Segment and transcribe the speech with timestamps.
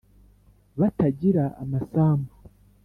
[0.79, 2.33] batagira amasambu